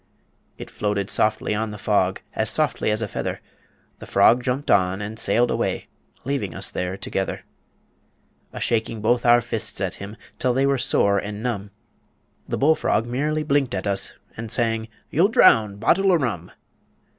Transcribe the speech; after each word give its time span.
"It 0.57 0.71
floated 0.71 1.11
softly 1.11 1.53
on 1.53 1.69
the 1.69 1.77
fog. 1.77 2.21
As 2.33 2.49
softly 2.49 2.89
as 2.89 3.03
a 3.03 3.07
feather; 3.07 3.39
The 3.99 4.07
frog 4.07 4.41
jumped 4.41 4.71
on 4.71 4.99
and 4.99 5.19
sailed 5.19 5.51
away, 5.51 5.89
Leaving 6.25 6.55
us 6.55 6.71
there 6.71 6.97
together 6.97 7.43
"A 8.51 8.59
shaking 8.59 9.01
both 9.01 9.27
our 9.27 9.41
fists 9.41 9.79
at 9.79 9.93
him 10.01 10.17
Till 10.39 10.55
they 10.55 10.65
were 10.65 10.79
sore 10.79 11.19
and 11.19 11.43
numb. 11.43 11.69
The 12.47 12.57
bull 12.57 12.73
frog 12.73 13.05
merely 13.05 13.43
blinked 13.43 13.75
at 13.75 13.85
us, 13.85 14.13
And 14.35 14.51
sang: 14.51 14.87
'You'll 15.11 15.27
drown! 15.27 15.75
BOTTLE 15.75 16.11
O' 16.13 16.15
RUM!' 16.15 16.51